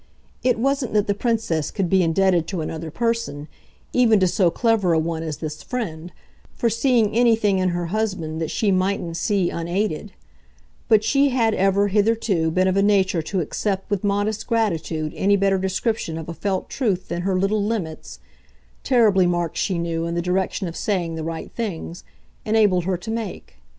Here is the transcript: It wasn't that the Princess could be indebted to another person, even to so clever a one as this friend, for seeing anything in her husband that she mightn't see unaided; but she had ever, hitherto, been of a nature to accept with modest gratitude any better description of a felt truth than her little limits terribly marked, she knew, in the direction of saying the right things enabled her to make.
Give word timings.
It 0.41 0.57
wasn't 0.57 0.93
that 0.93 1.05
the 1.05 1.13
Princess 1.13 1.69
could 1.69 1.87
be 1.87 2.01
indebted 2.01 2.47
to 2.47 2.61
another 2.61 2.89
person, 2.89 3.47
even 3.93 4.19
to 4.19 4.25
so 4.27 4.49
clever 4.49 4.93
a 4.93 4.97
one 4.97 5.21
as 5.21 5.37
this 5.37 5.61
friend, 5.61 6.11
for 6.55 6.71
seeing 6.71 7.15
anything 7.15 7.59
in 7.59 7.69
her 7.69 7.85
husband 7.93 8.41
that 8.41 8.49
she 8.49 8.71
mightn't 8.71 9.15
see 9.15 9.51
unaided; 9.51 10.13
but 10.87 11.03
she 11.03 11.29
had 11.29 11.53
ever, 11.53 11.89
hitherto, 11.89 12.49
been 12.49 12.67
of 12.67 12.75
a 12.77 12.81
nature 12.81 13.21
to 13.21 13.41
accept 13.41 13.91
with 13.91 14.03
modest 14.03 14.47
gratitude 14.47 15.13
any 15.15 15.35
better 15.35 15.59
description 15.59 16.17
of 16.17 16.27
a 16.27 16.33
felt 16.33 16.67
truth 16.67 17.07
than 17.09 17.21
her 17.21 17.37
little 17.37 17.63
limits 17.63 18.17
terribly 18.83 19.27
marked, 19.27 19.55
she 19.57 19.77
knew, 19.77 20.07
in 20.07 20.15
the 20.15 20.19
direction 20.23 20.67
of 20.67 20.75
saying 20.75 21.13
the 21.13 21.23
right 21.23 21.51
things 21.51 22.03
enabled 22.43 22.85
her 22.85 22.97
to 22.97 23.11
make. 23.11 23.57